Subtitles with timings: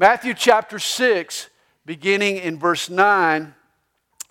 [0.00, 1.50] Matthew chapter 6,
[1.84, 3.52] beginning in verse 9,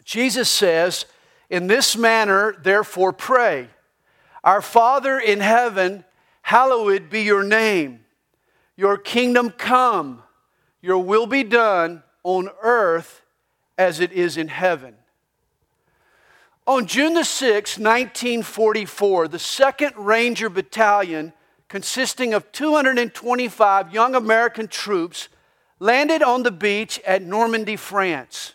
[0.05, 1.05] Jesus says,
[1.49, 3.67] In this manner, therefore, pray.
[4.45, 6.05] Our Father in heaven,
[6.41, 8.05] hallowed be your name.
[8.77, 10.23] Your kingdom come,
[10.81, 13.21] your will be done on earth
[13.77, 14.95] as it is in heaven.
[16.65, 21.33] On June the 6th, 1944, the 2nd Ranger Battalion,
[21.67, 25.27] consisting of 225 young American troops,
[25.79, 28.53] landed on the beach at Normandy, France.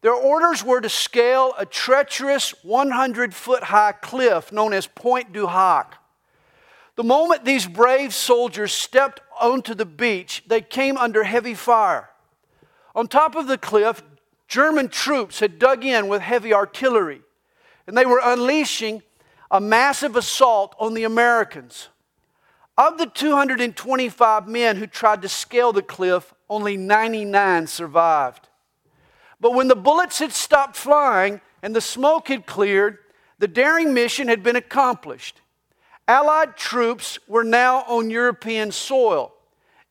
[0.00, 5.46] Their orders were to scale a treacherous 100 foot high cliff known as Pointe du
[5.46, 5.96] Hoc.
[6.96, 12.10] The moment these brave soldiers stepped onto the beach, they came under heavy fire.
[12.94, 14.02] On top of the cliff,
[14.48, 17.20] German troops had dug in with heavy artillery,
[17.86, 19.02] and they were unleashing
[19.50, 21.88] a massive assault on the Americans.
[22.78, 28.48] Of the 225 men who tried to scale the cliff, only 99 survived.
[29.40, 32.98] But when the bullets had stopped flying and the smoke had cleared,
[33.38, 35.40] the daring mission had been accomplished.
[36.08, 39.34] Allied troops were now on European soil.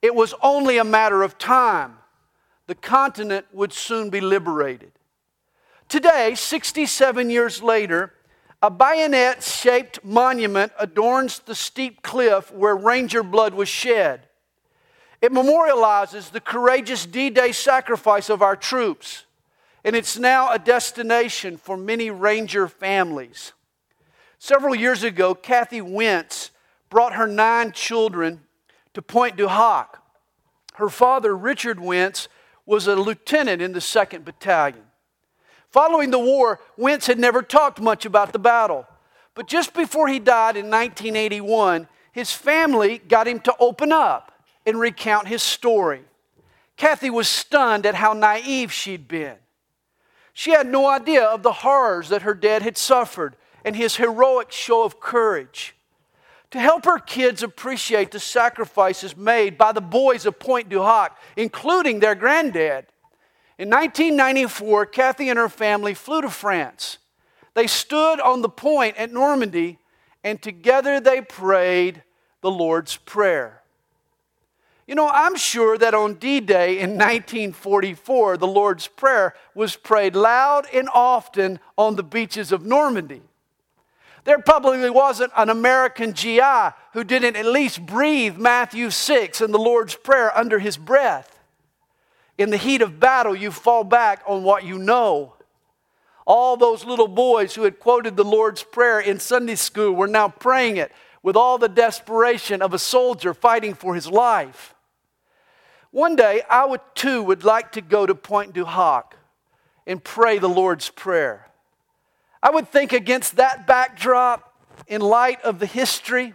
[0.02, 1.98] It was only a matter of time.
[2.68, 4.94] The continent would soon be liberated.
[5.88, 8.14] Today, 67 years later,
[8.62, 14.28] a bayonet shaped monument adorns the steep cliff where Ranger blood was shed.
[15.22, 19.26] It memorializes the courageous D Day sacrifice of our troops,
[19.84, 23.54] and it's now a destination for many Ranger families.
[24.40, 26.52] Several years ago, Kathy Wentz
[26.90, 28.42] brought her nine children
[28.94, 30.02] to Pointe du Hoc.
[30.76, 32.28] Her father, Richard Wentz,
[32.66, 34.84] was a lieutenant in the 2nd Battalion.
[35.70, 38.88] Following the war, Wentz had never talked much about the battle.
[39.34, 44.32] But just before he died in 1981, his family got him to open up
[44.66, 46.02] and recount his story.
[46.78, 49.38] Kathy was stunned at how naive she'd been.
[50.34, 54.52] She had no idea of the horrors that her dad had suffered and his heroic
[54.52, 55.76] show of courage.
[56.52, 61.18] To help her kids appreciate the sacrifices made by the boys of Pointe du Hoc,
[61.36, 62.88] including their granddad,
[63.58, 66.98] in 1994, Kathy and her family flew to France.
[67.54, 69.80] They stood on the point at Normandy,
[70.26, 72.04] and together they prayed
[72.42, 73.62] the Lord's Prayer.
[74.88, 80.16] You know, I'm sure that on D Day in 1944, the Lord's Prayer was prayed
[80.16, 83.24] loud and often on the beaches of Normandy.
[84.26, 89.60] There probably wasn't an American GI who didn't at least breathe Matthew 6 and the
[89.60, 91.40] Lord's Prayer under his breath.
[92.38, 95.34] In the heat of battle, you fall back on what you know.
[96.28, 100.28] All those little boys who had quoted the Lord's Prayer in Sunday school were now
[100.28, 100.92] praying it
[101.24, 104.75] with all the desperation of a soldier fighting for his life.
[105.96, 109.16] One day, I would too would like to go to Pointe du Hoc
[109.88, 111.48] and pray the Lord's Prayer.
[112.44, 116.34] I would think against that backdrop, in light of the history,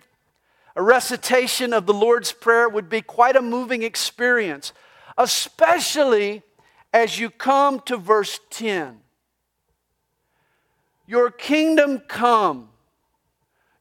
[0.75, 4.73] a recitation of the Lord's Prayer would be quite a moving experience,
[5.19, 6.43] especially
[6.91, 9.01] as you come to verse 10.
[11.07, 12.71] Your kingdom come,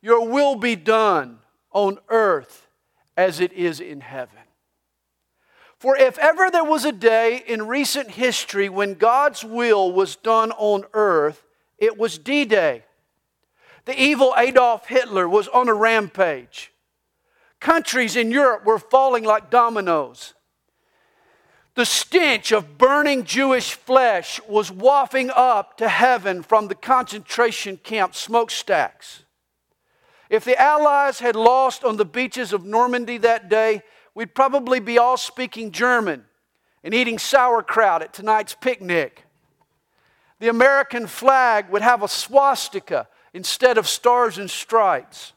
[0.02, 1.40] your will be done
[1.72, 2.68] on earth
[3.16, 4.40] as it is in heaven.
[5.80, 10.52] For if ever there was a day in recent history when God's will was done
[10.52, 11.46] on earth,
[11.78, 12.84] it was D Day.
[13.86, 16.74] The evil Adolf Hitler was on a rampage.
[17.62, 20.34] Countries in Europe were falling like dominoes.
[21.76, 28.16] The stench of burning Jewish flesh was wafting up to heaven from the concentration camp
[28.16, 29.24] smokestacks.
[30.30, 33.82] If the Allies had lost on the beaches of Normandy that day,
[34.20, 36.26] we'd probably be all speaking German
[36.84, 39.24] and eating sauerkraut at tonight's picnic.
[40.40, 45.32] The American flag would have a swastika instead of stars and stripes.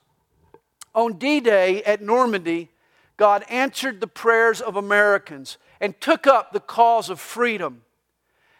[0.96, 2.70] On D Day at Normandy,
[3.16, 7.82] God answered the prayers of Americans and took up the cause of freedom.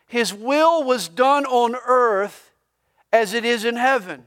[0.07, 2.53] His will was done on earth
[3.13, 4.23] as it is in heaven.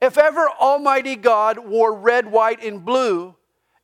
[0.00, 3.36] If ever Almighty God wore red, white, and blue,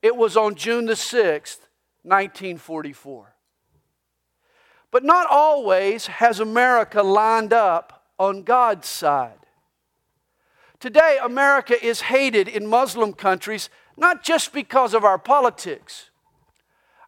[0.03, 1.61] it was on June the 6th,
[2.03, 3.35] 1944.
[4.91, 9.33] But not always has America lined up on God's side.
[10.81, 16.11] Today, America is hated in Muslim countries not just because of our politics.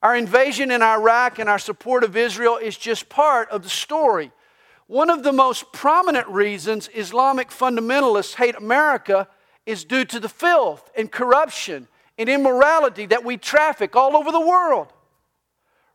[0.02, 4.32] Our invasion in Iraq and our support of Israel is just part of the story.
[4.86, 9.28] One of the most prominent reasons Islamic fundamentalists hate America
[9.66, 11.86] is due to the filth and corruption
[12.20, 14.92] and immorality that we traffic all over the world.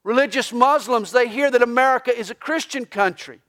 [0.04, 3.42] Religious Muslims, they hear that America is a Christian country,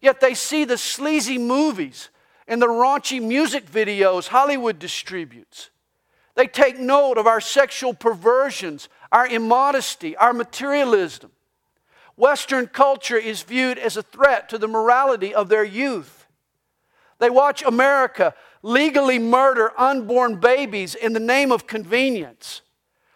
[0.00, 2.08] yet they see the sleazy movies
[2.48, 5.68] and the raunchy music videos Hollywood distributes.
[6.34, 11.32] They take note of our sexual perversions, our immodesty, our materialism.
[12.16, 16.26] Western culture is viewed as a threat to the morality of their youth.
[17.18, 22.62] They watch America legally murder unborn babies in the name of convenience.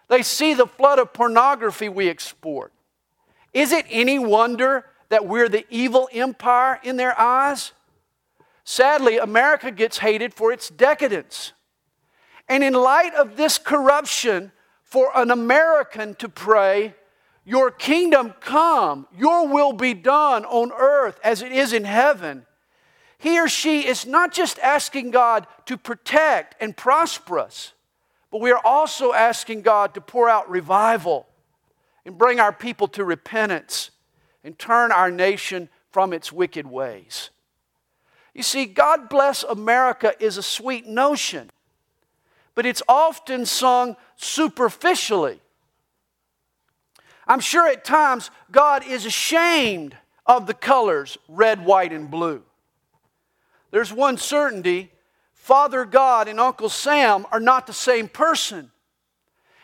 [0.09, 2.73] They see the flood of pornography we export.
[3.53, 7.73] Is it any wonder that we're the evil empire in their eyes?
[8.65, 11.53] Sadly, America gets hated for its decadence.
[12.49, 14.53] And in light of this corruption,
[14.83, 16.95] for an American to pray,
[17.45, 22.47] Your kingdom come, your will be done on earth as it is in heaven,
[23.19, 27.73] he or she is not just asking God to protect and prosper us,
[28.31, 31.27] but we are also asking God to pour out revival
[32.05, 33.91] and bring our people to repentance
[34.45, 37.31] and turn our nation from its wicked ways.
[38.35, 41.51] You see, God bless America is a sweet notion,
[42.55, 45.41] but it's often sung superficially.
[47.27, 49.97] I'm sure at times God is ashamed
[50.27, 52.43] of the colors red, white, and blue.
[53.71, 54.93] There's one certainty
[55.33, 58.73] Father God and Uncle Sam are not the same person.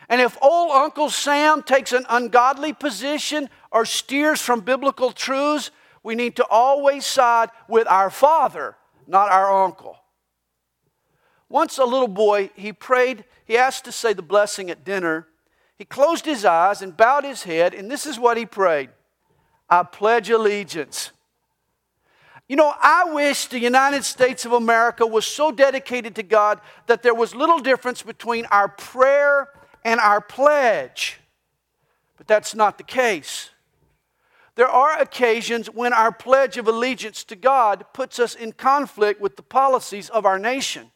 [0.07, 5.71] And if old Uncle Sam takes an ungodly position or steers from biblical truths,
[6.01, 8.77] we need to always side with our father,
[9.07, 9.97] not our uncle.
[11.49, 15.27] Once a little boy, he prayed, he asked to say the blessing at dinner.
[15.77, 18.89] He closed his eyes and bowed his head, and this is what he prayed
[19.69, 21.11] I pledge allegiance.
[22.53, 27.01] You know, I wish the United States of America was so dedicated to God that
[27.01, 29.49] there was little difference between our prayer
[29.83, 31.19] and our pledge.
[32.15, 33.49] But that's not the case.
[34.53, 39.35] There are occasions when our pledge of allegiance to God puts us in conflict with
[39.35, 40.91] the policies of our nation.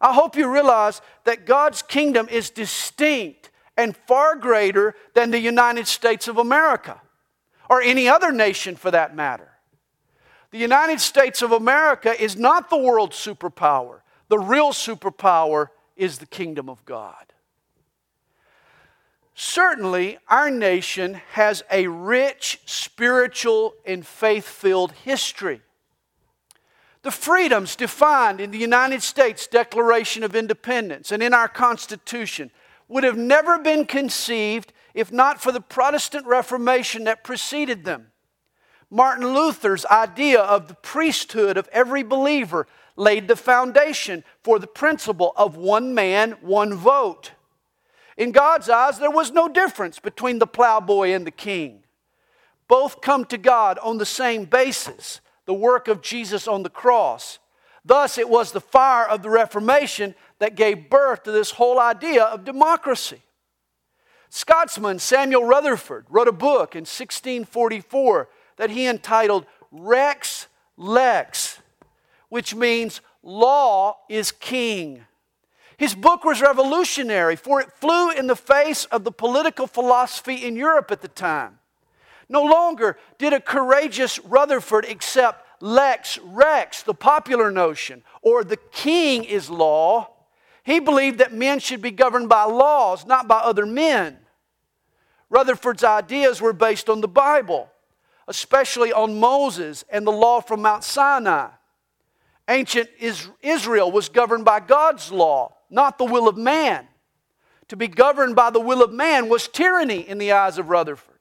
[0.00, 5.86] I hope you realize that God's kingdom is distinct and far greater than the United
[5.86, 6.98] States of America
[7.68, 9.49] or any other nation for that matter.
[10.50, 14.00] The United States of America is not the world superpower.
[14.28, 17.32] The real superpower is the kingdom of God.
[19.34, 25.62] Certainly, our nation has a rich spiritual and faith filled history.
[27.02, 32.50] The freedoms defined in the United States Declaration of Independence and in our Constitution
[32.88, 38.09] would have never been conceived if not for the Protestant Reformation that preceded them.
[38.90, 42.66] Martin Luther's idea of the priesthood of every believer
[42.96, 47.32] laid the foundation for the principle of one man, one vote.
[48.16, 51.84] In God's eyes, there was no difference between the plowboy and the king.
[52.68, 57.40] Both come to God on the same basis the work of Jesus on the cross.
[57.84, 62.22] Thus, it was the fire of the Reformation that gave birth to this whole idea
[62.22, 63.22] of democracy.
[64.28, 68.28] Scotsman Samuel Rutherford wrote a book in 1644
[68.60, 70.46] that he entitled Rex
[70.76, 71.60] Lex,
[72.28, 75.06] which means law is king.
[75.78, 80.56] His book was revolutionary, for it flew in the face of the political philosophy in
[80.56, 81.58] Europe at the time.
[82.28, 89.24] No longer did a courageous Rutherford accept lex rex, the popular notion, or the king
[89.24, 90.10] is law.
[90.64, 94.18] He believed that men should be governed by laws, not by other men.
[95.30, 97.70] Rutherford's ideas were based on the Bible,
[98.28, 101.48] especially on Moses and the law from Mount Sinai.
[102.48, 102.90] Ancient
[103.42, 106.86] Israel was governed by God's law, not the will of man.
[107.68, 111.18] To be governed by the will of man was tyranny in the eyes of Rutherford.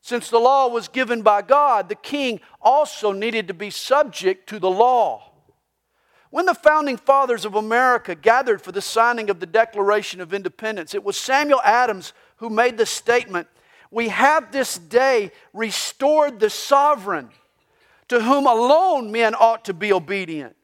[0.00, 4.58] Since the law was given by God, the king also needed to be subject to
[4.58, 5.30] the law.
[6.30, 10.94] When the founding fathers of America gathered for the signing of the Declaration of Independence,
[10.94, 13.46] it was Samuel Adams who made the statement
[13.94, 17.30] We have this day restored the sovereign,
[18.08, 20.56] to whom alone men ought to be obedient.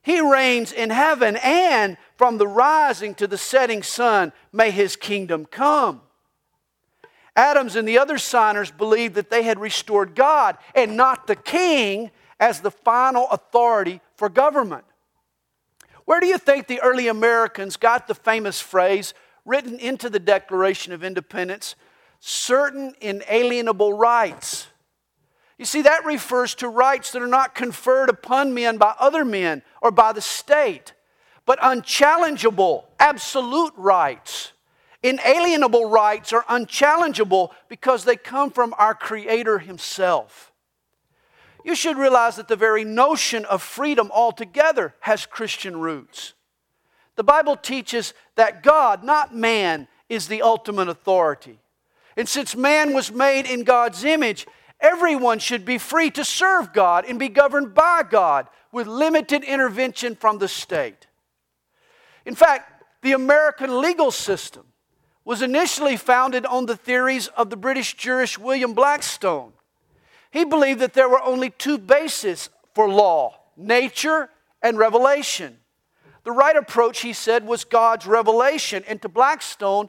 [0.00, 5.44] He reigns in heaven, and from the rising to the setting sun, may his kingdom
[5.44, 6.00] come.
[7.36, 12.10] Adams and the other signers believed that they had restored God and not the king
[12.40, 14.84] as the final authority for government.
[16.06, 19.12] Where do you think the early Americans got the famous phrase
[19.44, 21.74] written into the Declaration of Independence
[22.24, 24.68] certain inalienable rights?
[25.58, 29.62] You see, that refers to rights that are not conferred upon men by other men
[29.80, 30.92] or by the state,
[31.44, 34.52] but unchallengeable, absolute rights.
[35.02, 40.52] Inalienable rights are unchallengeable because they come from our Creator Himself.
[41.64, 46.34] You should realize that the very notion of freedom altogether has Christian roots.
[47.16, 51.58] The Bible teaches that God, not man, is the ultimate authority.
[52.16, 54.46] And since man was made in God's image,
[54.80, 60.14] everyone should be free to serve God and be governed by God with limited intervention
[60.16, 61.06] from the state.
[62.24, 64.64] In fact, the American legal system
[65.24, 69.52] was initially founded on the theories of the British jurist William Blackstone.
[70.30, 74.30] He believed that there were only two bases for law nature
[74.62, 75.58] and revelation.
[76.24, 78.82] The right approach, he said, was God's revelation.
[78.88, 79.88] And to Blackstone,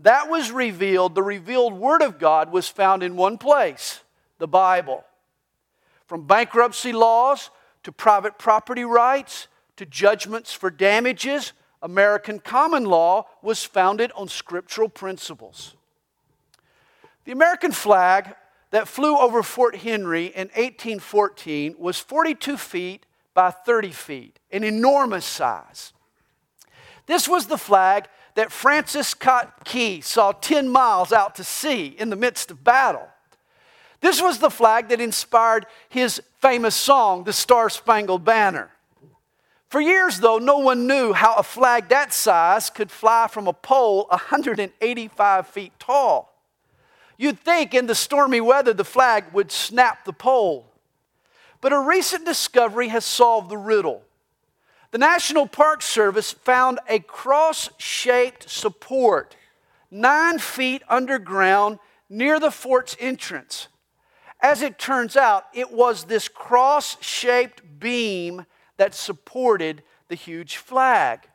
[0.00, 4.02] that was revealed, the revealed Word of God was found in one place
[4.38, 5.04] the Bible.
[6.06, 7.50] From bankruptcy laws
[7.82, 11.52] to private property rights to judgments for damages,
[11.82, 15.74] American common law was founded on scriptural principles.
[17.24, 18.34] The American flag
[18.70, 25.24] that flew over Fort Henry in 1814 was 42 feet by 30 feet, an enormous
[25.24, 25.92] size.
[27.06, 32.08] This was the flag that Francis Scott Key saw 10 miles out to sea in
[32.08, 33.08] the midst of battle.
[34.00, 38.70] This was the flag that inspired his famous song, The Star Spangled Banner.
[39.70, 43.52] For years, though, no one knew how a flag that size could fly from a
[43.52, 46.32] pole 185 feet tall.
[47.16, 50.64] You'd think in the stormy weather the flag would snap the pole.
[51.60, 54.04] But a recent discovery has solved the riddle.
[54.90, 59.36] The National Park Service found a cross shaped support
[59.90, 61.78] nine feet underground
[62.08, 63.68] near the fort's entrance.
[64.40, 71.28] As it turns out, it was this cross shaped beam that supported the huge flag.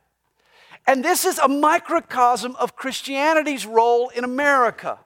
[0.87, 4.99] And this is a microcosm of Christianity's role in America.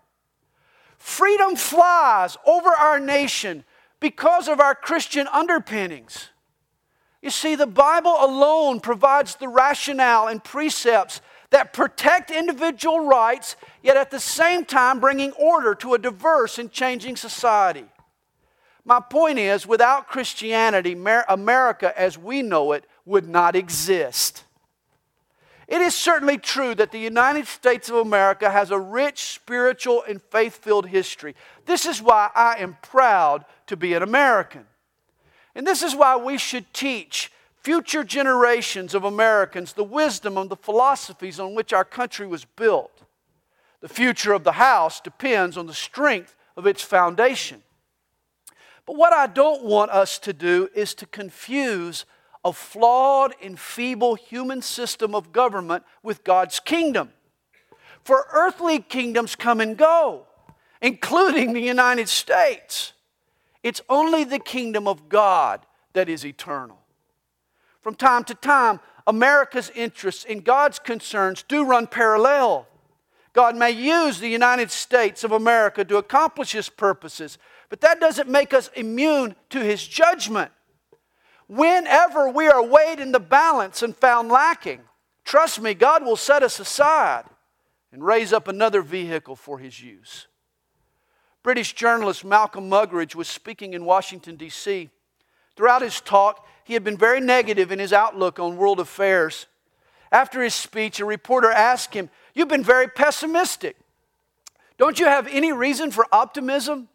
[0.98, 3.64] Freedom flies over our nation
[4.00, 6.30] because of our Christian underpinnings.
[7.28, 11.20] You see, the Bible alone provides the rationale and precepts
[11.50, 16.72] that protect individual rights, yet at the same time bringing order to a diverse and
[16.72, 17.84] changing society.
[18.86, 20.94] My point is, without Christianity,
[21.28, 24.46] America as we know it would not exist.
[25.68, 30.22] It is certainly true that the United States of America has a rich spiritual and
[30.32, 31.36] faith filled history.
[31.66, 34.66] This is why I am proud to be an American.
[35.58, 37.32] And this is why we should teach
[37.64, 43.02] future generations of Americans the wisdom of the philosophies on which our country was built.
[43.82, 47.64] The future of the house depends on the strength of its foundation.
[48.86, 52.06] But what I don't want us to do is to confuse
[52.46, 57.10] a flawed and feeble human system of government with God's kingdom.
[58.04, 60.28] For earthly kingdoms come and go,
[60.84, 62.94] including the United States.
[63.64, 66.80] It's only the kingdom of God that is eternal.
[67.82, 72.68] From time to time, America's interests and God's concerns do run parallel.
[73.34, 77.38] God may use the United States of America to accomplish His purposes,
[77.70, 80.52] but that doesn't make us immune to His judgment.
[81.48, 84.82] Whenever we are weighed in the balance and found lacking,
[85.24, 87.24] trust me, God will set us aside
[87.92, 90.28] and raise up another vehicle for His use.
[91.48, 94.90] British journalist Malcolm Muggeridge was speaking in Washington, D.C.
[95.56, 99.46] Throughout his talk, he had been very negative in his outlook on world affairs.
[100.12, 103.78] After his speech, a reporter asked him, You've been very pessimistic.
[104.78, 106.90] Don't you have any reason for optimism?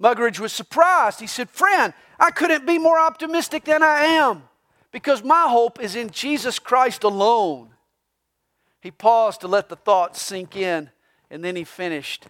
[0.00, 1.20] Muggeridge was surprised.
[1.20, 4.44] He said, Friend, I couldn't be more optimistic than I am
[4.90, 7.74] because my hope is in Jesus Christ alone.
[8.80, 10.88] He paused to let the thought sink in
[11.30, 12.28] and then he finished.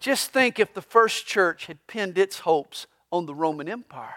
[0.00, 4.14] Just think if the first church had pinned its hopes on the Roman Empire.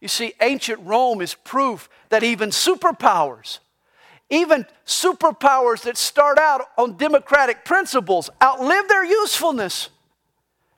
[0.00, 3.60] You see, ancient Rome is proof that even superpowers,
[4.30, 9.90] even superpowers that start out on democratic principles, outlive their usefulness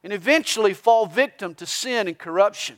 [0.03, 2.77] and eventually fall victim to sin and corruption.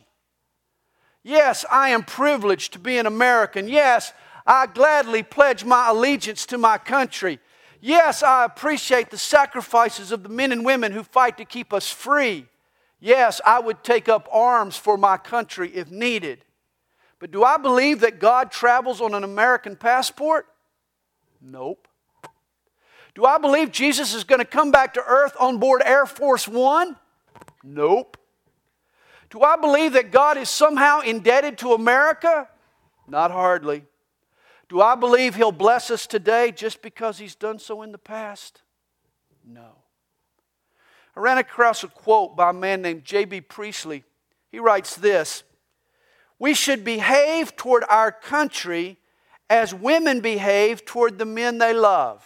[1.24, 3.68] Yes, I am privileged to be an American.
[3.68, 4.12] Yes,
[4.46, 7.40] I gladly pledge my allegiance to my country.
[7.80, 11.90] Yes, I appreciate the sacrifices of the men and women who fight to keep us
[11.90, 12.46] free.
[13.00, 16.44] Yes, I would take up arms for my country if needed.
[17.18, 20.46] But do I believe that God travels on an American passport?
[21.40, 21.88] Nope.
[23.14, 26.46] Do I believe Jesus is going to come back to earth on board Air Force
[26.46, 26.96] One?
[27.64, 28.18] Nope.
[29.30, 32.48] Do I believe that God is somehow indebted to America?
[33.08, 33.84] Not hardly.
[34.68, 38.62] Do I believe He'll bless us today just because He's done so in the past?
[39.44, 39.76] No.
[41.16, 43.42] I ran across a quote by a man named J.B.
[43.42, 44.04] Priestley.
[44.50, 45.44] He writes this
[46.38, 48.98] We should behave toward our country
[49.48, 52.24] as women behave toward the men they love.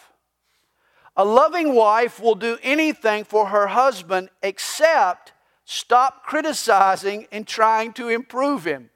[1.16, 5.32] A loving wife will do anything for her husband except
[5.64, 8.90] stop criticizing and trying to improve him.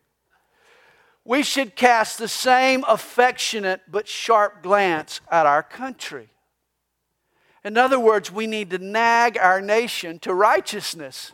[1.25, 6.29] We should cast the same affectionate but sharp glance at our country.
[7.65, 11.33] In other words, we need to nag our nation to righteousness.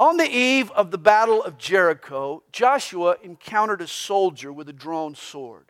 [0.00, 5.14] On the eve of the Battle of Jericho, Joshua encountered a soldier with a drawn
[5.14, 5.66] sword.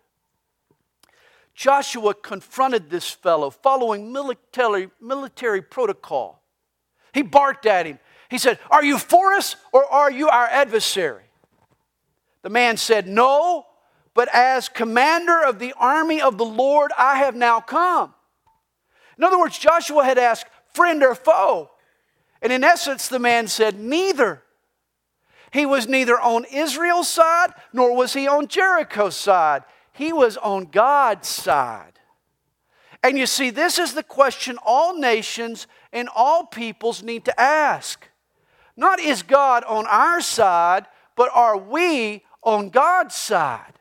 [1.54, 6.42] Joshua confronted this fellow following military, military protocol.
[7.12, 7.99] He barked at him.
[8.30, 11.25] He said, Are you for us or are you our adversary?
[12.42, 13.66] The man said, No,
[14.14, 18.14] but as commander of the army of the Lord, I have now come.
[19.16, 21.70] In other words, Joshua had asked, friend or foe?
[22.40, 24.42] And in essence, the man said, neither.
[25.52, 29.62] He was neither on Israel's side nor was he on Jericho's side.
[29.92, 32.00] He was on God's side.
[33.02, 38.08] And you see, this is the question all nations and all peoples need to ask.
[38.76, 43.75] Not is God on our side, but are we on God's side?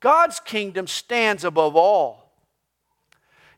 [0.00, 2.26] God's kingdom stands above all.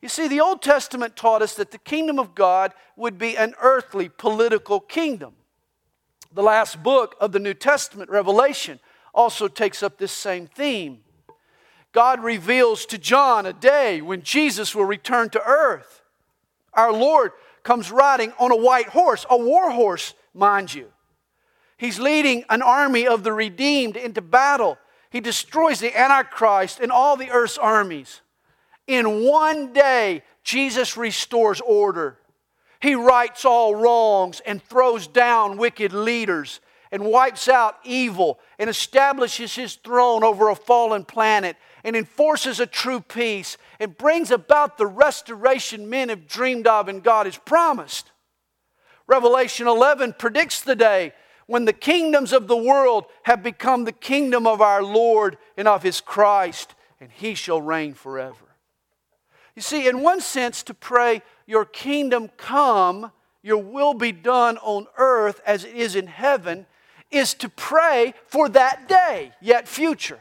[0.00, 3.54] You see, the Old Testament taught us that the kingdom of God would be an
[3.60, 5.34] earthly political kingdom.
[6.32, 8.78] The last book of the New Testament, Revelation,
[9.12, 11.00] also takes up this same theme.
[11.92, 16.02] God reveals to John a day when Jesus will return to earth.
[16.74, 17.32] Our Lord
[17.64, 20.92] comes riding on a white horse, a war horse, mind you.
[21.78, 24.78] He's leading an army of the redeemed into battle.
[25.10, 28.20] He destroys the Antichrist and all the earth's armies.
[28.88, 32.18] In one day, Jesus restores order.
[32.80, 39.54] He rights all wrongs and throws down wicked leaders and wipes out evil and establishes
[39.54, 44.86] his throne over a fallen planet and enforces a true peace and brings about the
[44.86, 48.10] restoration men have dreamed of and God has promised.
[49.06, 51.12] Revelation 11 predicts the day
[51.48, 55.82] when the kingdoms of the world have become the kingdom of our Lord and of
[55.82, 58.44] his Christ, and he shall reign forever.
[59.56, 64.86] You see, in one sense, to pray, Your kingdom come, Your will be done on
[64.98, 66.66] earth as it is in heaven,
[67.10, 70.20] is to pray for that day, yet future.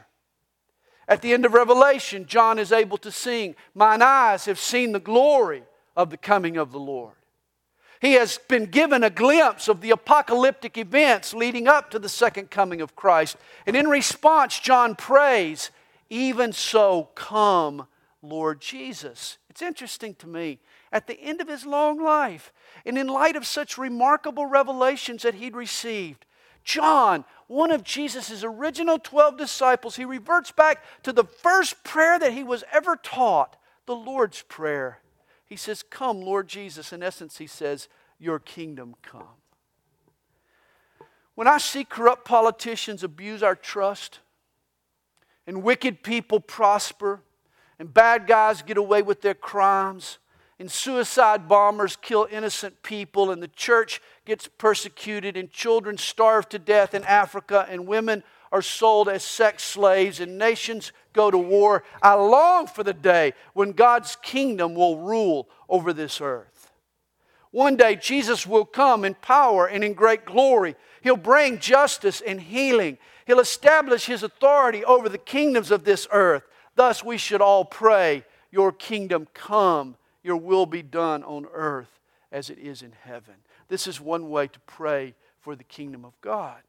[1.06, 4.98] At the end of Revelation, John is able to sing, Mine eyes have seen the
[4.98, 5.62] glory
[5.94, 7.17] of the coming of the Lord.
[8.00, 12.50] He has been given a glimpse of the apocalyptic events leading up to the second
[12.50, 13.36] coming of Christ.
[13.66, 15.70] And in response, John prays,
[16.08, 17.86] Even so, come,
[18.22, 19.38] Lord Jesus.
[19.50, 20.60] It's interesting to me.
[20.92, 22.52] At the end of his long life,
[22.86, 26.24] and in light of such remarkable revelations that he'd received,
[26.64, 32.32] John, one of Jesus' original 12 disciples, he reverts back to the first prayer that
[32.32, 33.56] he was ever taught,
[33.86, 34.98] the Lord's Prayer.
[35.48, 36.92] He says, Come, Lord Jesus.
[36.92, 39.38] In essence, he says, Your kingdom come.
[41.34, 44.18] When I see corrupt politicians abuse our trust
[45.46, 47.22] and wicked people prosper,
[47.78, 50.18] and bad guys get away with their crimes,
[50.58, 56.58] and suicide bombers kill innocent people, and the church gets persecuted, and children starve to
[56.58, 61.82] death in Africa, and women are sold as sex slaves, and nations go to war.
[62.00, 66.70] I long for the day when God's kingdom will rule over this earth.
[67.50, 70.76] One day, Jesus will come in power and in great glory.
[71.02, 72.98] He'll bring justice and healing.
[73.26, 76.44] He'll establish his authority over the kingdoms of this earth.
[76.76, 81.98] Thus, we should all pray, Your kingdom come, Your will be done on earth
[82.30, 83.34] as it is in heaven.
[83.66, 86.60] This is one way to pray for the kingdom of God.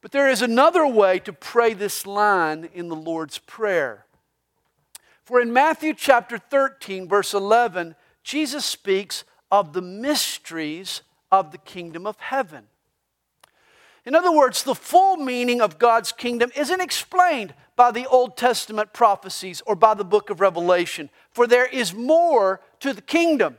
[0.00, 4.06] But there is another way to pray this line in the Lord's Prayer.
[5.22, 12.06] For in Matthew chapter 13, verse 11, Jesus speaks of the mysteries of the kingdom
[12.06, 12.66] of heaven.
[14.04, 18.92] In other words, the full meaning of God's kingdom isn't explained by the Old Testament
[18.92, 23.56] prophecies or by the book of Revelation, for there is more to the kingdom.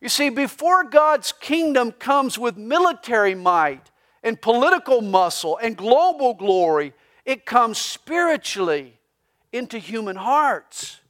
[0.00, 3.90] You see, before God's kingdom comes with military might
[4.26, 6.92] and political muscle and global glory,
[7.24, 8.98] it comes spiritually
[9.52, 11.00] into human hearts.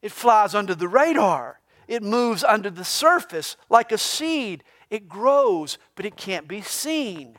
[0.00, 4.62] It flies under the radar, it moves under the surface like a seed.
[4.90, 7.36] It grows, but it can't be seen.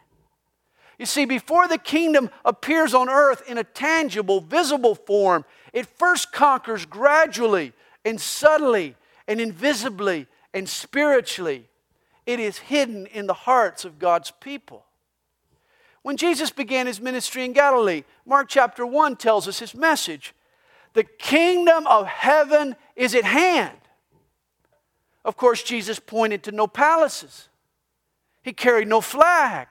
[1.00, 6.34] You see, before the kingdom appears on earth in a tangible, visible form, it first
[6.34, 7.72] conquers gradually
[8.04, 11.70] and subtly and invisibly and spiritually.
[12.26, 14.86] It is hidden in the hearts of God's people.
[16.02, 20.34] When Jesus began his ministry in Galilee, Mark chapter 1 tells us his message
[20.94, 23.78] the kingdom of heaven is at hand.
[25.26, 27.50] Of course, Jesus pointed to no palaces,
[28.44, 29.68] he carried no flag,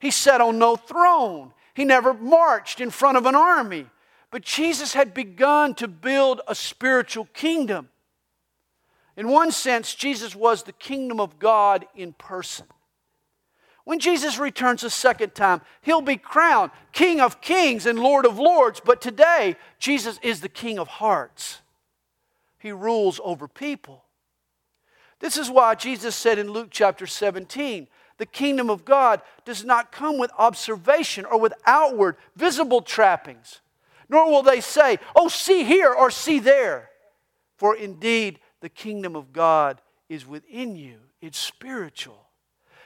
[0.00, 3.86] he sat on no throne, he never marched in front of an army.
[4.30, 7.88] But Jesus had begun to build a spiritual kingdom.
[9.18, 12.66] In one sense, Jesus was the kingdom of God in person.
[13.82, 18.38] When Jesus returns a second time, he'll be crowned King of kings and Lord of
[18.38, 18.80] lords.
[18.84, 21.62] But today, Jesus is the King of hearts.
[22.60, 24.04] He rules over people.
[25.18, 29.90] This is why Jesus said in Luke chapter 17, the kingdom of God does not
[29.90, 33.62] come with observation or with outward, visible trappings,
[34.08, 36.90] nor will they say, Oh, see here or see there.
[37.56, 42.26] For indeed, the kingdom of God is within you, it's spiritual.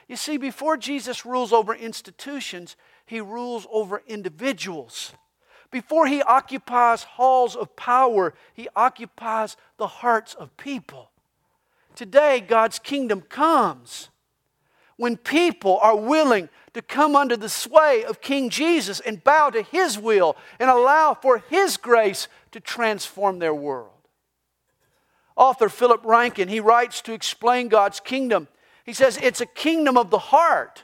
[0.07, 5.13] You see, before Jesus rules over institutions, he rules over individuals.
[5.71, 11.09] Before he occupies halls of power, he occupies the hearts of people.
[11.95, 14.09] Today, God's kingdom comes
[14.97, 19.61] when people are willing to come under the sway of King Jesus and bow to
[19.61, 23.92] his will and allow for his grace to transform their world.
[25.35, 28.47] Author Philip Rankin, he writes to explain God's kingdom
[28.83, 30.83] he says it's a kingdom of the heart.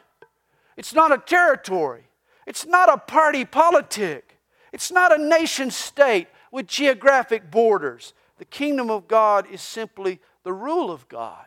[0.78, 2.06] It's not a territory.
[2.48, 4.38] It's not a party politic.
[4.72, 8.14] It's not a nation state with geographic borders.
[8.38, 11.46] The kingdom of God is simply the rule of God.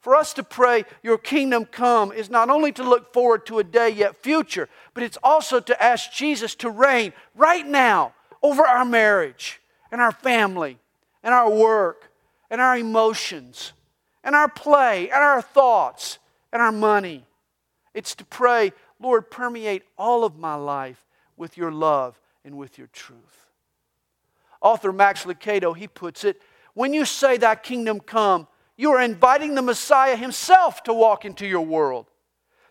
[0.00, 3.64] For us to pray, Your kingdom come, is not only to look forward to a
[3.64, 8.84] day yet future, but it's also to ask Jesus to reign right now over our
[8.84, 10.78] marriage and our family
[11.26, 12.12] and our work
[12.50, 13.72] and our emotions
[14.22, 16.20] and our play and our thoughts
[16.52, 17.26] and our money.
[17.94, 21.04] It's to pray, Lord, permeate all of my life
[21.36, 23.48] with your love and with your truth.
[24.62, 26.40] Author Max Lucado, he puts it,
[26.74, 31.46] when you say that kingdom come, you are inviting the Messiah himself to walk into
[31.46, 32.06] your world.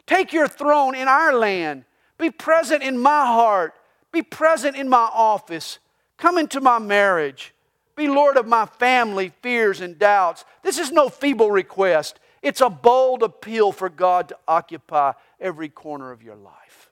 [0.06, 1.84] Take your throne in our land.
[2.18, 3.74] Be present in my heart.
[4.14, 5.80] Be present in my office.
[6.18, 7.55] Come into my marriage.
[7.96, 10.44] Be Lord of my family, fears, and doubts.
[10.64, 12.20] This is no feeble request.
[12.42, 16.92] It's a bold appeal for God to occupy every corner of your life.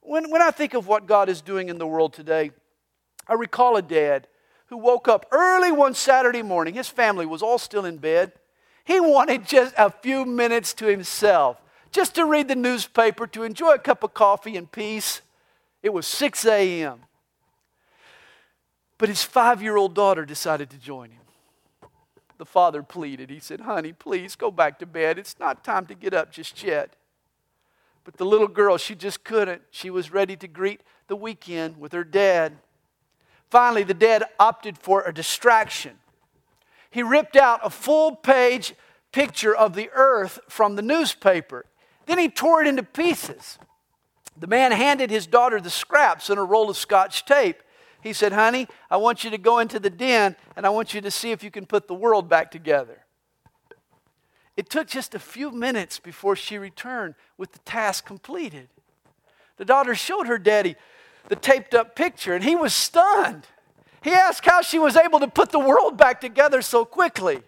[0.00, 2.50] When, when I think of what God is doing in the world today,
[3.28, 4.26] I recall a dad
[4.66, 6.74] who woke up early one Saturday morning.
[6.74, 8.32] His family was all still in bed.
[8.84, 11.60] He wanted just a few minutes to himself,
[11.92, 15.20] just to read the newspaper, to enjoy a cup of coffee in peace.
[15.82, 17.00] It was 6 a.m.
[19.02, 21.88] But his five year old daughter decided to join him.
[22.38, 23.30] The father pleaded.
[23.30, 25.18] He said, Honey, please go back to bed.
[25.18, 26.94] It's not time to get up just yet.
[28.04, 29.62] But the little girl, she just couldn't.
[29.72, 32.58] She was ready to greet the weekend with her dad.
[33.50, 35.98] Finally, the dad opted for a distraction.
[36.88, 38.72] He ripped out a full page
[39.10, 41.64] picture of the earth from the newspaper.
[42.06, 43.58] Then he tore it into pieces.
[44.38, 47.64] The man handed his daughter the scraps and a roll of scotch tape.
[48.02, 51.00] He said, Honey, I want you to go into the den and I want you
[51.00, 53.04] to see if you can put the world back together.
[54.56, 58.68] It took just a few minutes before she returned with the task completed.
[59.56, 60.76] The daughter showed her daddy
[61.28, 63.46] the taped up picture and he was stunned.
[64.02, 67.40] He asked how she was able to put the world back together so quickly.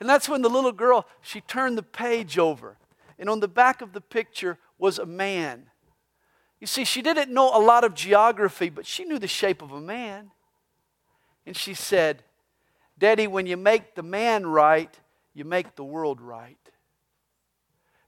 [0.00, 2.78] And that's when the little girl, she turned the page over.
[3.18, 5.66] And on the back of the picture was a man
[6.60, 9.72] you see, she didn't know a lot of geography, but she knew the shape of
[9.72, 10.30] a man.
[11.46, 12.24] And she said,
[12.98, 14.98] Daddy, when you make the man right,
[15.34, 16.58] you make the world right.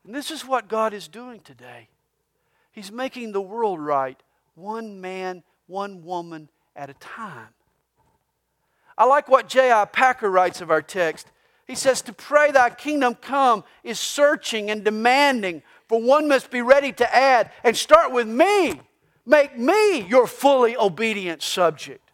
[0.04, 1.88] And this is what God is doing today.
[2.72, 4.20] He's making the world right,
[4.54, 7.48] one man, one woman at a time.
[8.98, 9.84] I like what J.I.
[9.86, 11.30] Packer writes of our text.
[11.66, 16.62] He says, To pray thy kingdom come is searching and demanding for one must be
[16.62, 18.80] ready to add and start with me.
[19.26, 22.12] Make me your fully obedient subject.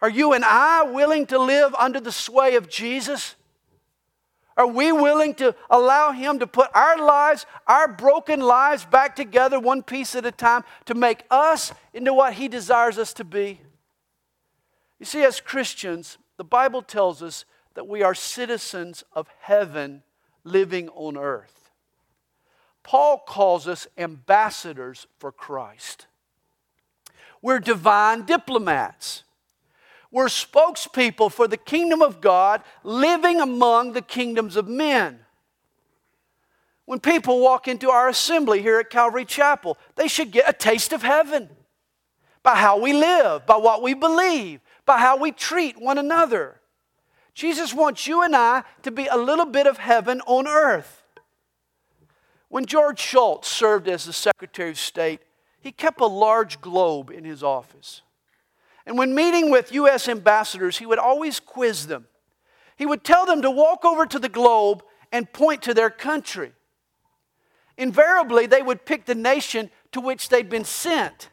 [0.00, 3.34] Are you and I willing to live under the sway of Jesus?
[4.56, 9.60] Are we willing to allow Him to put our lives, our broken lives, back together
[9.60, 13.60] one piece at a time to make us into what He desires us to be?
[14.98, 20.02] You see, as Christians, the Bible tells us that we are citizens of heaven
[20.44, 21.65] living on earth.
[22.86, 26.06] Paul calls us ambassadors for Christ.
[27.42, 29.24] We're divine diplomats.
[30.12, 35.18] We're spokespeople for the kingdom of God living among the kingdoms of men.
[36.84, 40.92] When people walk into our assembly here at Calvary Chapel, they should get a taste
[40.92, 41.48] of heaven
[42.44, 46.60] by how we live, by what we believe, by how we treat one another.
[47.34, 51.02] Jesus wants you and I to be a little bit of heaven on earth.
[52.48, 55.20] When George Shultz served as the Secretary of State,
[55.60, 58.02] he kept a large globe in his office.
[58.86, 60.08] And when meeting with U.S.
[60.08, 62.06] ambassadors, he would always quiz them.
[62.76, 66.52] He would tell them to walk over to the globe and point to their country.
[67.76, 71.30] Invariably, they would pick the nation to which they'd been sent.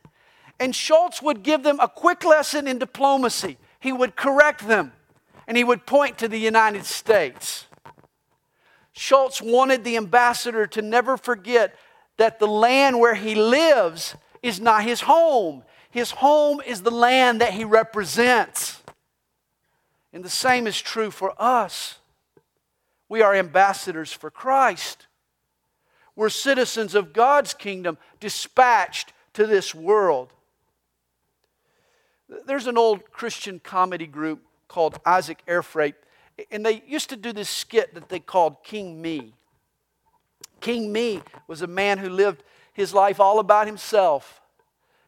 [0.59, 3.57] And Shultz would give them a quick lesson in diplomacy.
[3.79, 4.93] He would correct them
[5.47, 7.67] and he would point to the United States.
[8.93, 11.75] Shultz wanted the ambassador to never forget
[12.17, 15.63] that the land where he lives is not his home.
[15.89, 18.81] His home is the land that he represents.
[20.11, 21.97] And the same is true for us.
[23.09, 25.07] We are ambassadors for Christ.
[26.15, 30.31] We're citizens of God's kingdom dispatched to this world.
[32.45, 35.95] There's an old Christian comedy group called Isaac Air Freight,
[36.51, 39.33] and they used to do this skit that they called King Me.
[40.61, 42.43] King Me was a man who lived
[42.73, 44.41] his life all about himself.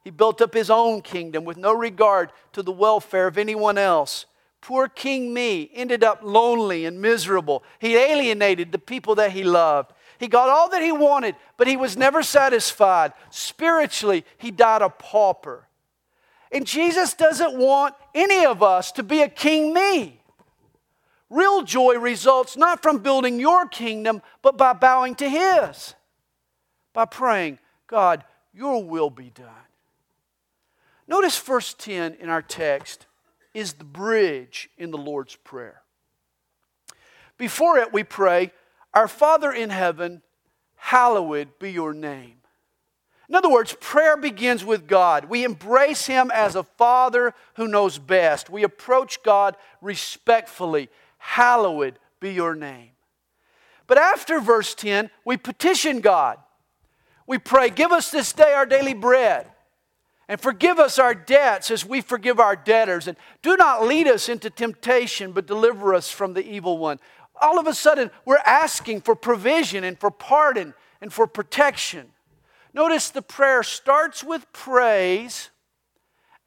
[0.04, 4.28] He built up his own kingdom with no regard to the welfare of anyone else.
[4.62, 7.64] Poor King Me ended up lonely and miserable.
[7.80, 9.94] He alienated the people that he loved.
[10.20, 13.14] He got all that he wanted, but he was never satisfied.
[13.30, 15.68] Spiritually, he died a pauper.
[16.52, 20.22] And Jesus doesn't want any of us to be a king me.
[21.36, 25.94] Real joy results not from building your kingdom, but by bowing to His,
[26.94, 29.50] by praying, God, your will be done.
[31.10, 33.06] Notice verse 10 in our text
[33.54, 35.82] is the bridge in the Lord's Prayer.
[37.38, 38.54] Before it, we pray,
[38.94, 40.22] Our Father in heaven,
[40.78, 42.36] hallowed be your name.
[43.28, 45.26] In other words, prayer begins with God.
[45.26, 48.50] We embrace Him as a Father who knows best.
[48.50, 50.90] We approach God respectfully.
[51.26, 52.92] Hallowed be your name.
[53.88, 56.38] But after verse 10, we petition God.
[57.28, 59.48] We pray, Give us this day our daily bread.
[60.28, 63.08] And forgive us our debts as we forgive our debtors.
[63.08, 67.00] And do not lead us into temptation, but deliver us from the evil one.
[67.42, 72.12] All of a sudden, we're asking for provision and for pardon and for protection.
[72.74, 75.50] Notice the prayer starts with praise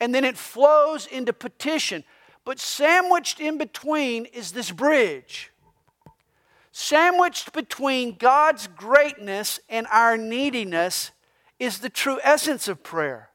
[0.01, 2.05] and then it flows into petition.
[2.49, 5.53] But sandwiched in between is this bridge.
[6.73, 11.11] Sandwiched between God's greatness and our neediness
[11.59, 13.29] is the true essence of prayer.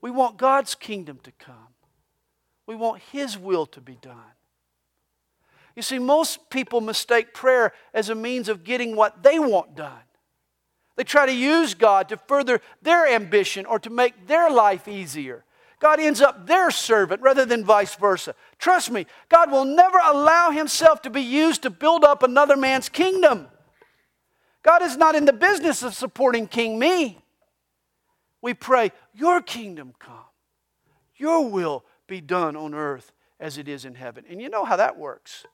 [0.00, 1.74] We want God's kingdom to come,
[2.68, 4.36] we want His will to be done.
[5.74, 10.06] You see, most people mistake prayer as a means of getting what they want done.
[10.94, 15.44] They try to use God to further their ambition or to make their life easier.
[15.82, 18.36] God ends up their servant rather than vice versa.
[18.56, 22.88] Trust me, God will never allow himself to be used to build up another man's
[22.88, 23.48] kingdom.
[24.62, 27.18] God is not in the business of supporting King me.
[28.40, 30.30] We pray, Your kingdom come,
[31.16, 34.24] Your will be done on earth as it is in heaven.
[34.30, 35.46] And you know how that works.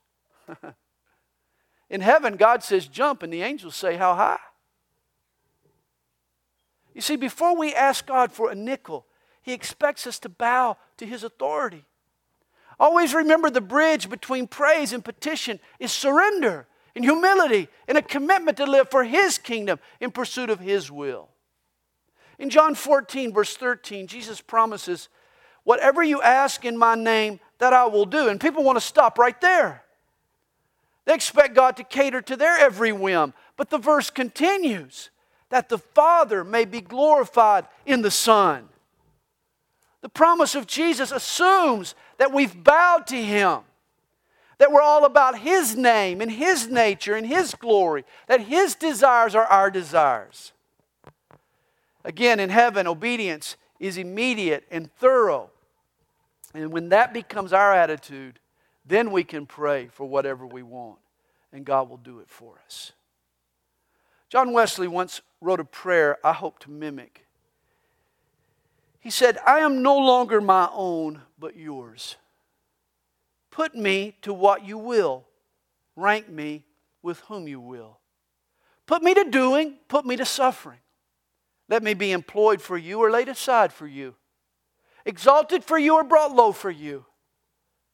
[1.88, 4.40] in heaven, God says, Jump, and the angels say, How high?
[6.92, 9.06] You see, before we ask God for a nickel,
[9.48, 11.86] He expects us to bow to His authority.
[12.78, 18.58] Always remember the bridge between praise and petition is surrender and humility and a commitment
[18.58, 21.30] to live for His kingdom in pursuit of His will.
[22.38, 25.08] In John 14, verse 13, Jesus promises,
[25.64, 28.28] Whatever you ask in my name, that I will do.
[28.28, 29.82] And people want to stop right there.
[31.06, 33.32] They expect God to cater to their every whim.
[33.56, 35.08] But the verse continues
[35.48, 38.68] that the Father may be glorified in the Son.
[40.00, 43.60] The promise of Jesus assumes that we've bowed to Him,
[44.58, 49.34] that we're all about His name and His nature and His glory, that His desires
[49.34, 50.52] are our desires.
[52.04, 55.50] Again, in heaven, obedience is immediate and thorough.
[56.54, 58.38] And when that becomes our attitude,
[58.86, 60.98] then we can pray for whatever we want,
[61.52, 62.92] and God will do it for us.
[64.28, 67.26] John Wesley once wrote a prayer I hope to mimic.
[69.08, 72.16] He said, I am no longer my own, but yours.
[73.50, 75.24] Put me to what you will,
[75.96, 76.66] rank me
[77.00, 78.00] with whom you will.
[78.84, 80.80] Put me to doing, put me to suffering.
[81.70, 84.14] Let me be employed for you or laid aside for you,
[85.06, 87.06] exalted for you or brought low for you.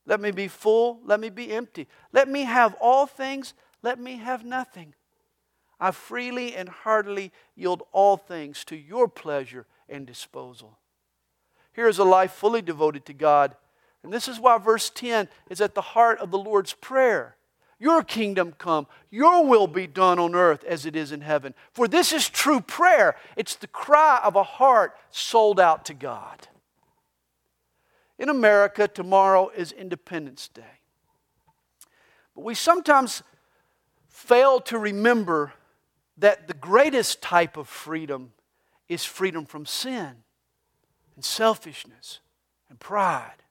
[0.07, 1.87] Let me be full, let me be empty.
[2.13, 4.95] Let me have all things, let me have nothing.
[5.79, 10.81] I freely and heartily yield all things to your pleasure and disposal.
[11.75, 13.57] Here is a life fully devoted to God.
[14.03, 17.37] And this is why verse 10 is at the heart of the Lord's Prayer.
[17.79, 21.55] Your kingdom come, your will be done on earth as it is in heaven.
[21.73, 23.17] For this is true prayer.
[23.37, 26.49] It's the cry of a heart sold out to God.
[28.19, 30.63] In America, tomorrow is Independence Day.
[32.37, 33.23] But we sometimes
[34.09, 35.53] fail to remember
[36.17, 38.33] that the greatest type of freedom
[38.89, 40.24] is freedom from sin
[41.15, 42.21] and selfishness
[42.69, 43.43] and pride.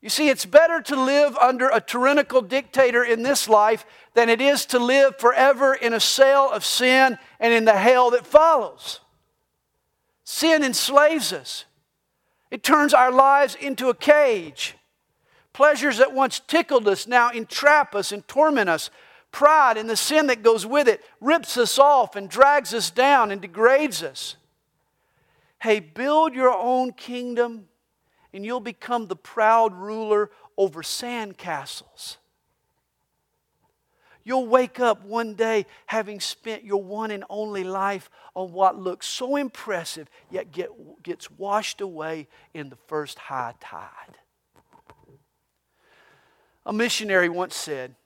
[0.00, 4.40] You see, it's better to live under a tyrannical dictator in this life than it
[4.40, 9.00] is to live forever in a cell of sin and in the hell that follows.
[10.22, 11.64] Sin enslaves us,
[12.50, 14.76] it turns our lives into a cage.
[15.52, 18.90] Pleasures that once tickled us now entrap us and torment us.
[19.32, 23.30] Pride and the sin that goes with it rips us off and drags us down
[23.30, 24.36] and degrades us.
[25.66, 27.66] Hey, build your own kingdom
[28.32, 32.18] and you'll become the proud ruler over sand castles.
[34.22, 39.08] You'll wake up one day having spent your one and only life on what looks
[39.08, 40.68] so impressive, yet get,
[41.02, 44.18] gets washed away in the first high tide.
[46.64, 47.96] A missionary once said,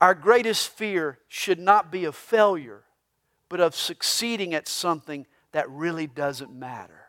[0.00, 2.82] Our greatest fear should not be of failure,
[3.48, 5.24] but of succeeding at something
[5.56, 7.06] that really doesn't matter.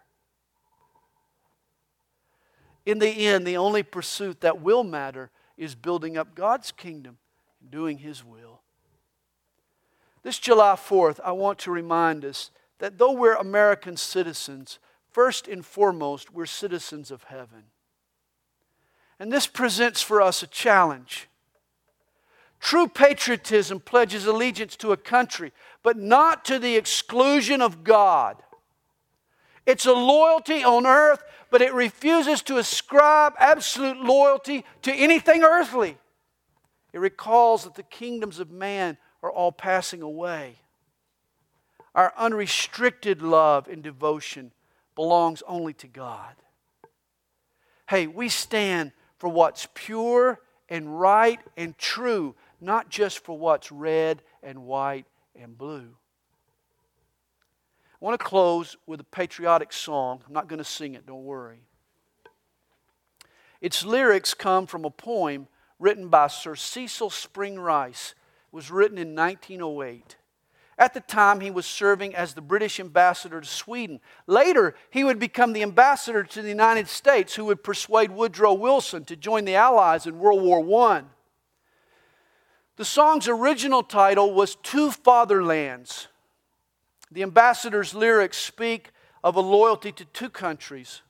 [2.86, 7.18] In the end, the only pursuit that will matter is building up God's kingdom
[7.60, 8.62] and doing His will.
[10.24, 14.80] This July 4th, I want to remind us that though we're American citizens,
[15.12, 17.64] first and foremost, we're citizens of heaven.
[19.20, 21.28] And this presents for us a challenge.
[22.62, 25.52] True patriotism pledges allegiance to a country,
[25.88, 28.36] but not to the exclusion of God.
[29.66, 35.98] It's a loyalty on earth, but it refuses to ascribe absolute loyalty to anything earthly.
[36.92, 40.58] It recalls that the kingdoms of man are all passing away.
[41.96, 44.52] Our unrestricted love and devotion
[44.94, 46.36] belongs only to God.
[47.88, 54.22] Hey, we stand for what's pure and right and true, not just for what's red
[54.44, 55.06] and white
[55.42, 55.96] and blue.
[58.00, 60.22] I want to close with a patriotic song.
[60.28, 61.62] I'm not going to sing it, don't worry.
[63.60, 65.48] Its lyrics come from a poem
[65.80, 68.14] written by Sir Cecil Spring Rice.
[68.52, 70.16] It was written in 1908.
[70.80, 74.00] At the time, he was serving as the British ambassador to Sweden.
[74.28, 79.04] Later, he would become the ambassador to the United States, who would persuade Woodrow Wilson
[79.06, 81.04] to join the Allies in World War I.
[82.78, 86.08] The song's original title was Two Fatherlands.
[87.12, 88.92] The ambassador's lyrics speak
[89.24, 91.02] of a loyalty to two countries.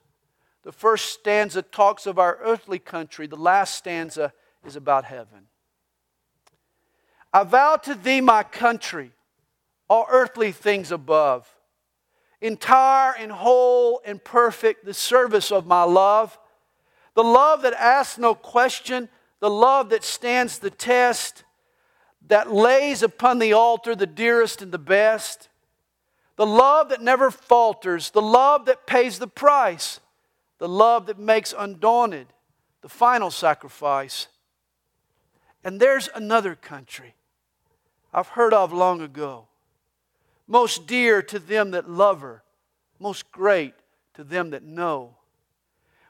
[0.62, 4.32] The first stanza talks of our earthly country, the last stanza
[4.64, 5.46] is about heaven.
[7.34, 9.12] I vow to thee, my country,
[9.90, 11.54] all earthly things above,
[12.40, 16.38] entire and whole and perfect, the service of my love,
[17.14, 21.44] the love that asks no question, the love that stands the test,
[22.28, 25.48] that lays upon the altar the dearest and the best
[26.38, 29.98] the love that never falters, the love that pays the price,
[30.58, 32.28] the love that makes undaunted
[32.80, 34.28] the final sacrifice.
[35.64, 37.16] And there's another country
[38.14, 39.48] I've heard of long ago,
[40.46, 42.44] most dear to them that love her,
[43.00, 43.74] most great
[44.14, 45.16] to them that know.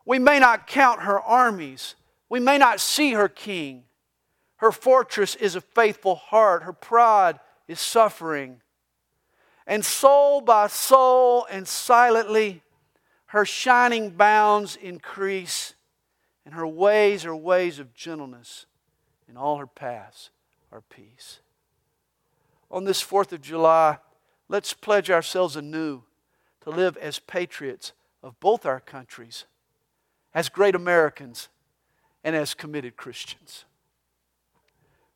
[0.05, 1.95] We may not count her armies,
[2.29, 3.85] we may not see her king.
[4.59, 8.61] Her fortress is a faithful heart, her pride is suffering
[9.69, 12.63] and soul by soul and silently
[13.27, 15.75] her shining bounds increase,
[16.47, 18.65] and her ways are ways of gentleness,
[19.29, 20.31] and all her paths
[20.73, 21.41] are peace.
[22.71, 23.99] On this 4th of July,
[24.49, 26.05] let's pledge ourselves anew
[26.63, 29.45] to live as patriots of both our countries,
[30.33, 31.51] as great Americans,
[32.25, 33.67] and as committed Christians.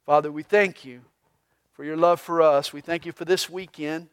[0.05, 1.03] Father, we thank you
[1.75, 2.73] for your love for us.
[2.73, 4.09] We thank you for this weekend.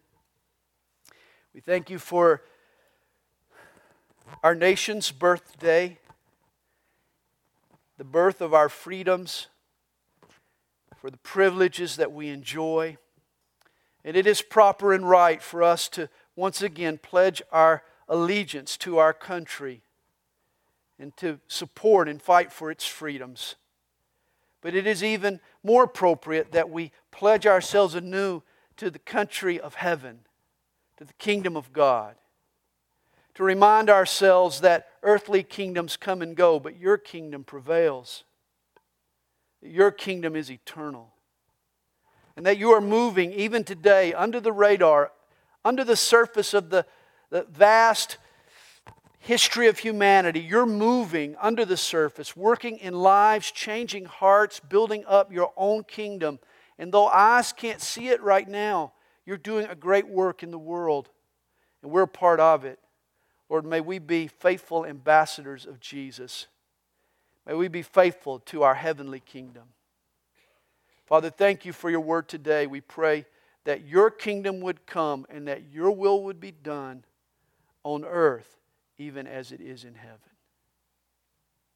[1.52, 2.44] We thank you for
[4.44, 5.98] our nation's birthday,
[7.98, 9.48] the birth of our freedoms,
[10.96, 12.98] for the privileges that we enjoy.
[14.06, 19.00] And it is proper and right for us to once again pledge our allegiance to
[19.00, 19.82] our country
[21.00, 23.56] and to support and fight for its freedoms.
[24.62, 28.42] But it is even more appropriate that we pledge ourselves anew
[28.78, 30.20] to the country of heaven,
[30.98, 32.16] to the kingdom of God.
[33.36, 38.26] To remind ourselves that earthly kingdoms come and go, but your kingdom prevails.
[39.62, 41.14] Your kingdom is eternal.
[42.36, 45.12] And that you are moving even today under the radar,
[45.64, 46.86] under the surface of the,
[47.30, 48.18] the vast
[49.20, 50.40] history of humanity.
[50.40, 56.40] You're moving under the surface, working in lives, changing hearts, building up your own kingdom.
[56.78, 58.94] And though eyes can't see it right now,
[59.26, 61.10] you're doing a great work in the world,
[61.84, 62.80] and we're a part of it.
[63.50, 66.48] Lord, may we be faithful ambassadors of Jesus.
[67.46, 69.64] May we be faithful to our heavenly kingdom.
[71.06, 72.68] Father, thank you for your word today.
[72.68, 73.26] We pray
[73.66, 77.04] that your kingdom would come and that your will would be done
[77.84, 78.59] on earth
[79.00, 80.20] even as it is in heaven.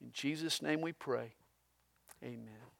[0.01, 1.33] In Jesus' name we pray.
[2.23, 2.72] Amen.